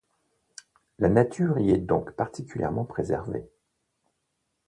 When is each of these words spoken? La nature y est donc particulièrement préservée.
La 0.97 1.09
nature 1.09 1.59
y 1.59 1.69
est 1.69 1.77
donc 1.77 2.13
particulièrement 2.13 2.85
préservée. 2.85 3.47